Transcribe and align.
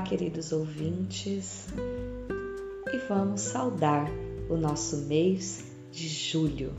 Queridos 0.00 0.52
ouvintes, 0.52 1.66
e 2.92 2.96
vamos 3.08 3.40
saudar 3.42 4.08
o 4.48 4.56
nosso 4.56 4.96
mês 5.06 5.64
de 5.92 6.08
julho. 6.08 6.72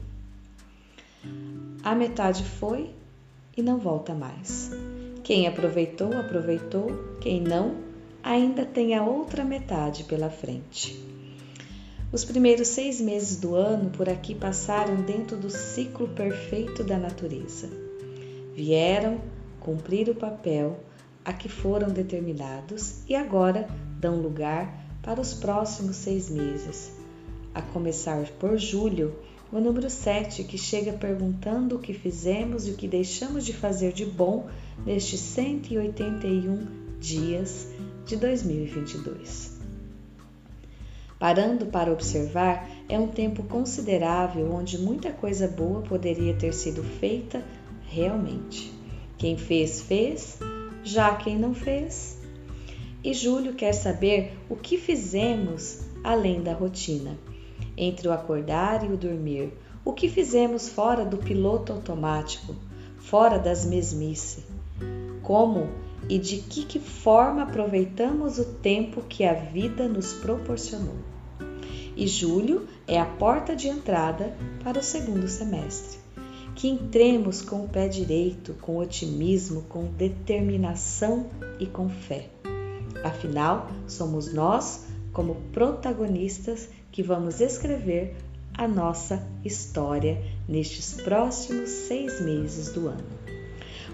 A 1.84 1.94
metade 1.94 2.44
foi 2.44 2.90
e 3.56 3.62
não 3.62 3.78
volta 3.78 4.14
mais. 4.14 4.72
Quem 5.24 5.48
aproveitou, 5.48 6.12
aproveitou, 6.14 6.88
quem 7.22 7.42
não, 7.42 7.78
ainda 8.24 8.66
tem 8.66 8.96
a 8.96 9.04
outra 9.04 9.44
metade 9.44 10.06
pela 10.06 10.30
frente. 10.30 11.00
Os 12.12 12.26
primeiros 12.26 12.70
seis 12.70 13.00
meses 13.00 13.40
do 13.40 13.54
ano 13.54 13.92
por 13.92 14.10
aqui 14.10 14.34
passaram 14.34 14.96
dentro 15.04 15.38
do 15.38 15.50
ciclo 15.50 16.08
perfeito 16.08 16.84
da 16.84 16.98
natureza. 16.98 17.70
Vieram 18.56 19.22
cumprir 19.60 20.10
o 20.10 20.16
papel 20.16 20.80
a 21.30 21.34
que 21.34 21.48
foram 21.48 21.90
determinados 21.90 23.04
e 23.08 23.14
agora 23.14 23.70
dão 24.00 24.20
lugar 24.20 24.84
para 25.04 25.22
os 25.22 25.32
próximos 25.32 25.98
seis 25.98 26.28
meses, 26.28 26.92
a 27.54 27.62
começar 27.62 28.26
por 28.40 28.58
julho, 28.58 29.14
o 29.52 29.60
número 29.60 29.92
7, 29.92 30.44
que 30.44 30.58
chega 30.58 30.92
perguntando 30.92 31.76
o 31.76 31.80
que 31.80 31.94
fizemos 31.94 32.68
e 32.68 32.72
o 32.72 32.76
que 32.76 32.88
deixamos 32.88 33.46
de 33.46 33.54
fazer 33.54 33.94
de 33.94 34.08
bom 34.08 34.48
nestes 34.84 35.20
181 35.20 36.66
dias 37.00 37.68
de 38.08 38.16
2022. 38.16 39.60
Parando 41.20 41.68
para 41.68 41.94
observar, 41.94 42.68
é 42.90 42.98
um 42.98 43.08
tempo 43.08 43.44
considerável 43.44 44.52
onde 44.52 44.80
muita 44.80 45.12
coisa 45.12 45.48
boa 45.48 45.82
poderia 45.82 46.34
ter 46.34 46.56
sido 46.56 46.82
feita 46.84 47.44
realmente. 47.88 48.74
Quem 49.16 49.38
fez, 49.38 49.82
fez, 49.82 50.40
já 50.84 51.16
quem 51.16 51.38
não 51.38 51.54
fez. 51.54 52.18
E 53.04 53.14
Júlio 53.14 53.54
quer 53.54 53.74
saber 53.74 54.38
o 54.50 54.56
que 54.56 54.78
fizemos 54.78 55.82
além 56.04 56.42
da 56.42 56.54
rotina, 56.54 57.18
entre 57.78 58.08
o 58.08 58.12
acordar 58.12 58.84
e 58.84 58.92
o 58.92 58.98
dormir, 58.98 59.54
o 59.86 59.94
que 59.94 60.10
fizemos 60.10 60.68
fora 60.68 61.06
do 61.06 61.18
piloto 61.18 61.72
automático, 61.72 62.56
fora 62.98 63.40
das 63.40 63.66
mesmice. 63.66 64.44
Como 65.22 65.70
e 66.10 66.18
de 66.18 66.38
que, 66.38 66.66
que 66.66 66.80
forma 66.80 67.44
aproveitamos 67.44 68.40
o 68.40 68.46
tempo 68.46 69.04
que 69.08 69.24
a 69.24 69.34
vida 69.34 69.88
nos 69.88 70.14
proporcionou. 70.14 70.96
E 71.96 72.08
julho 72.08 72.68
é 72.88 73.00
a 73.00 73.06
porta 73.06 73.56
de 73.56 73.68
entrada 73.68 74.36
para 74.64 74.80
o 74.80 74.84
segundo 74.84 75.28
semestre 75.28 76.00
que 76.60 76.68
entremos 76.68 77.42
com 77.42 77.64
o 77.64 77.70
pé 77.70 77.88
direito, 77.88 78.54
com 78.62 78.80
otimismo, 78.80 79.62
com 79.70 79.86
determinação 79.86 81.28
e 81.58 81.66
com 81.66 81.88
fé. 81.88 82.28
Afinal, 83.02 83.72
somos 83.88 84.34
nós, 84.34 84.86
como 85.14 85.36
protagonistas, 85.54 86.68
que 86.92 87.02
vamos 87.02 87.40
escrever 87.40 88.14
a 88.54 88.68
nossa 88.68 89.26
história 89.42 90.22
nestes 90.50 90.96
próximos 90.96 91.70
seis 91.70 92.20
meses 92.20 92.74
do 92.74 92.90
ano. 92.90 93.08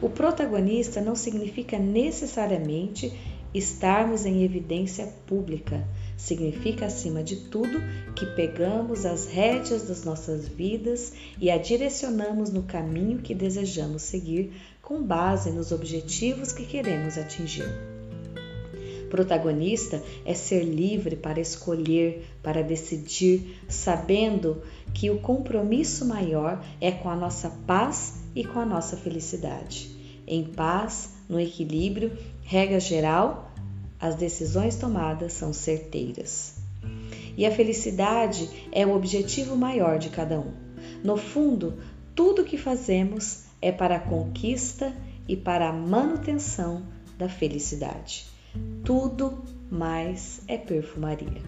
O 0.02 0.10
protagonista 0.10 1.00
não 1.00 1.14
significa 1.14 1.78
necessariamente 1.78 3.14
estarmos 3.54 4.26
em 4.26 4.44
evidência 4.44 5.14
pública, 5.28 5.88
Significa, 6.18 6.86
acima 6.86 7.24
de 7.24 7.36
tudo, 7.36 7.82
que 8.16 8.26
pegamos 8.26 9.06
as 9.06 9.28
rédeas 9.28 9.84
das 9.84 10.04
nossas 10.04 10.48
vidas 10.48 11.14
e 11.40 11.52
a 11.52 11.58
direcionamos 11.58 12.52
no 12.52 12.64
caminho 12.64 13.20
que 13.20 13.36
desejamos 13.36 14.04
seguir 14.04 14.54
com 14.82 15.02
base 15.02 15.52
nos 15.52 15.72
objetivos 15.72 16.54
que 16.54 16.66
queremos 16.66 17.18
atingir. 17.18 17.70
Protagonista 19.10 20.02
é 20.26 20.34
ser 20.34 20.64
livre 20.64 21.16
para 21.16 21.40
escolher, 21.40 22.26
para 22.42 22.64
decidir, 22.64 23.62
sabendo 23.68 24.62
que 24.94 25.10
o 25.10 25.20
compromisso 25.20 26.06
maior 26.06 26.64
é 26.82 26.92
com 26.92 27.10
a 27.10 27.16
nossa 27.16 27.50
paz 27.68 28.16
e 28.36 28.44
com 28.44 28.60
a 28.60 28.66
nossa 28.66 28.98
felicidade. 28.98 29.90
Em 30.28 30.44
paz, 30.44 31.14
no 31.30 31.40
equilíbrio, 31.40 32.12
regra 32.44 32.80
geral, 32.80 33.52
as 34.06 34.14
decisões 34.14 34.76
tomadas 34.76 35.34
são 35.34 35.52
certeiras. 35.52 36.58
E 37.36 37.44
a 37.44 37.52
felicidade 37.52 38.48
é 38.72 38.86
o 38.86 38.96
objetivo 38.96 39.56
maior 39.56 39.98
de 39.98 40.10
cada 40.10 40.40
um. 40.40 40.54
No 41.04 41.18
fundo, 41.18 41.80
tudo 42.14 42.44
o 42.44 42.46
que 42.46 42.56
fazemos 42.56 43.46
é 43.60 43.72
para 43.72 43.96
a 43.96 44.00
conquista 44.00 44.96
e 45.28 45.36
para 45.36 45.70
a 45.70 45.74
manutenção 45.74 46.84
da 47.18 47.28
felicidade. 47.28 48.28
Tudo 48.84 49.44
mais 49.72 50.40
é 50.48 50.56
perfumaria. 50.56 51.42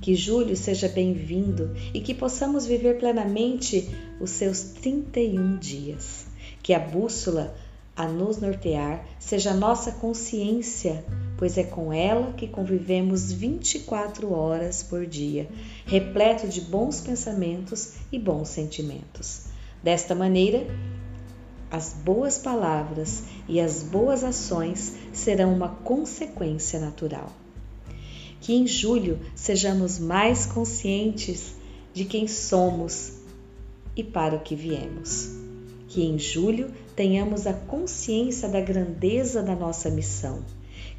Que 0.00 0.16
julho 0.16 0.56
seja 0.56 0.88
bem-vindo 0.88 1.72
e 1.94 2.00
que 2.00 2.14
possamos 2.14 2.66
viver 2.66 2.98
plenamente 2.98 3.88
os 4.20 4.30
seus 4.30 4.60
31 4.60 5.56
dias. 5.56 6.26
Que 6.64 6.74
a 6.74 6.80
bússola 6.80 7.54
a 7.96 8.08
nos 8.08 8.38
nortear 8.38 9.06
seja 9.20 9.52
a 9.52 9.54
nossa 9.54 9.92
consciência 9.92 11.04
pois 11.36 11.58
é 11.58 11.62
com 11.62 11.92
ela 11.92 12.32
que 12.32 12.48
convivemos 12.48 13.30
24 13.30 14.32
horas 14.32 14.82
por 14.82 15.06
dia, 15.06 15.48
repleto 15.84 16.48
de 16.48 16.60
bons 16.60 17.00
pensamentos 17.00 17.94
e 18.10 18.18
bons 18.18 18.48
sentimentos. 18.48 19.44
Desta 19.82 20.14
maneira, 20.14 20.66
as 21.70 21.92
boas 21.92 22.38
palavras 22.38 23.24
e 23.48 23.60
as 23.60 23.82
boas 23.82 24.24
ações 24.24 24.94
serão 25.12 25.52
uma 25.52 25.68
consequência 25.68 26.80
natural. 26.80 27.30
Que 28.40 28.54
em 28.54 28.66
julho 28.66 29.18
sejamos 29.34 29.98
mais 29.98 30.46
conscientes 30.46 31.54
de 31.92 32.04
quem 32.04 32.28
somos 32.28 33.12
e 33.94 34.04
para 34.04 34.36
o 34.36 34.40
que 34.40 34.54
viemos. 34.54 35.30
Que 35.88 36.04
em 36.04 36.18
julho 36.18 36.70
tenhamos 36.94 37.46
a 37.46 37.52
consciência 37.52 38.48
da 38.48 38.60
grandeza 38.60 39.42
da 39.42 39.54
nossa 39.54 39.90
missão 39.90 40.42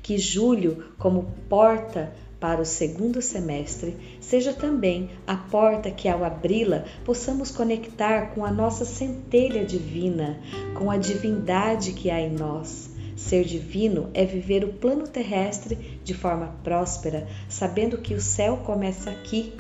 que 0.07 0.18
julho, 0.18 0.85
como 0.97 1.34
porta 1.50 2.13
para 2.40 2.62
o 2.62 2.66
segundo 2.66 3.22
semestre, 3.22 3.97
seja 4.22 4.53
também 4.53 5.09
a 5.28 5.35
porta 5.35 5.91
que, 5.91 6.07
ao 6.07 6.23
abri-la, 6.23 6.85
possamos 7.03 7.51
conectar 7.51 8.28
com 8.34 8.45
a 8.45 8.50
nossa 8.50 8.85
centelha 8.85 9.66
divina, 9.66 10.40
com 10.75 10.90
a 10.90 10.95
divindade 10.95 11.91
que 11.91 12.09
há 12.09 12.22
em 12.22 12.31
nós. 12.31 12.90
Ser 13.18 13.44
divino 13.44 14.09
é 14.13 14.23
viver 14.23 14.63
o 14.63 14.72
plano 14.72 15.06
terrestre 15.06 16.00
de 16.06 16.13
forma 16.13 16.56
próspera, 16.63 17.28
sabendo 17.50 17.97
que 17.97 18.13
o 18.13 18.22
céu 18.22 18.62
começa 18.66 19.12
aqui 19.12 19.51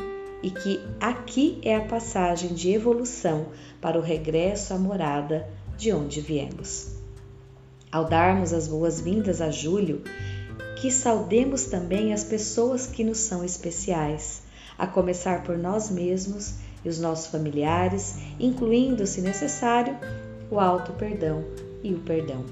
e 0.41 0.49
que 0.49 0.79
aqui 0.97 1.59
é 1.61 1.75
a 1.75 1.81
passagem 1.81 2.53
de 2.53 2.71
evolução 2.71 3.47
para 3.81 3.99
o 3.99 4.01
regresso 4.01 4.73
à 4.73 4.77
morada 4.77 5.45
de 5.77 5.91
onde 5.91 6.21
viemos. 6.21 6.95
Ao 7.89 8.03
darmos 8.03 8.51
as 8.51 8.67
boas-vindas 8.67 9.39
a 9.39 9.49
Julho, 9.49 10.03
que 10.79 10.91
saudemos 10.91 11.65
também 11.65 12.13
as 12.13 12.23
pessoas 12.23 12.85
que 12.85 13.03
nos 13.03 13.17
são 13.17 13.43
especiais, 13.43 14.43
a 14.77 14.85
começar 14.85 15.43
por 15.43 15.57
nós 15.57 15.89
mesmos 15.89 16.53
e 16.85 16.89
os 16.89 16.99
nossos 16.99 17.27
familiares, 17.27 18.15
incluindo, 18.39 19.07
se 19.07 19.21
necessário, 19.21 19.97
o 20.51 20.59
alto 20.59 20.93
perdão 20.93 21.43
e 21.83 21.93
o 21.93 21.99
perdão, 21.99 22.45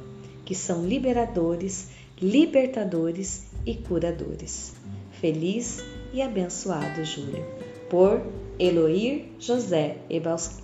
que 0.44 0.56
são 0.56 0.86
liberadores, 0.86 1.90
libertadores 2.20 3.44
e 3.64 3.76
curadores. 3.76 4.74
Feliz 5.22 5.84
e 6.12 6.22
abençoado 6.22 7.06
Júlio. 7.06 7.46
Por 7.90 8.22
Eloir 8.58 9.26
José 9.38 9.98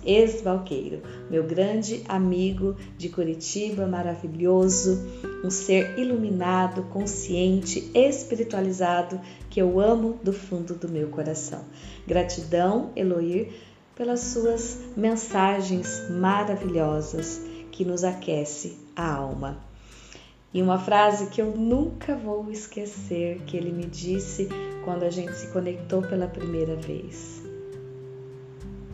Esbalqueiro, 0.04 1.00
meu 1.30 1.44
grande 1.44 2.02
amigo 2.08 2.74
de 2.98 3.08
Curitiba, 3.08 3.86
maravilhoso, 3.86 5.06
um 5.42 5.50
ser 5.50 5.98
iluminado, 5.98 6.82
consciente, 6.84 7.90
espiritualizado 7.94 9.20
que 9.50 9.60
eu 9.60 9.80
amo 9.80 10.18
do 10.22 10.32
fundo 10.32 10.74
do 10.74 10.88
meu 10.88 11.08
coração. 11.08 11.64
Gratidão, 12.06 12.90
Eloir, 12.94 13.52
pelas 13.94 14.20
suas 14.20 14.78
mensagens 14.96 16.08
maravilhosas 16.10 17.40
que 17.70 17.84
nos 17.84 18.04
aquece 18.04 18.78
a 18.94 19.14
alma. 19.14 19.58
E 20.54 20.60
uma 20.60 20.78
frase 20.78 21.26
que 21.26 21.40
eu 21.40 21.56
nunca 21.56 22.14
vou 22.14 22.50
esquecer 22.50 23.40
que 23.46 23.56
ele 23.56 23.72
me 23.72 23.86
disse 23.86 24.48
quando 24.84 25.02
a 25.02 25.10
gente 25.10 25.34
se 25.34 25.48
conectou 25.48 26.02
pela 26.02 26.26
primeira 26.26 26.76
vez 26.76 27.42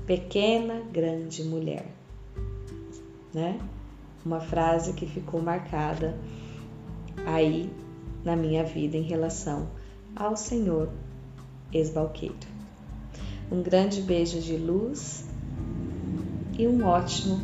pequena, 0.08 0.80
grande 0.90 1.44
mulher. 1.44 1.84
Né? 3.34 3.60
Uma 4.24 4.40
frase 4.40 4.92
que 4.92 5.06
ficou 5.06 5.40
marcada 5.40 6.16
aí 7.26 7.70
na 8.24 8.36
minha 8.36 8.64
vida 8.64 8.96
em 8.96 9.02
relação 9.02 9.68
ao 10.14 10.36
Senhor 10.36 10.90
Esbalqueiro. 11.72 12.36
Um 13.50 13.62
grande 13.62 14.02
beijo 14.02 14.40
de 14.40 14.56
luz 14.56 15.24
e 16.58 16.66
um 16.66 16.84
ótimo 16.84 17.40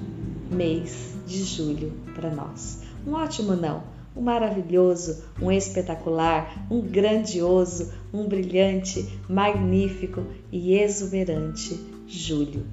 mês 0.50 1.14
de 1.26 1.42
julho 1.42 1.92
para 2.14 2.30
nós. 2.30 2.82
Um 3.06 3.12
ótimo 3.12 3.54
não, 3.54 3.82
um 4.16 4.20
maravilhoso, 4.20 5.24
um 5.40 5.50
espetacular, 5.50 6.66
um 6.70 6.80
grandioso, 6.80 7.92
um 8.12 8.26
brilhante, 8.26 9.18
magnífico 9.28 10.24
e 10.52 10.74
exuberante 10.74 11.78
julho. 12.06 12.66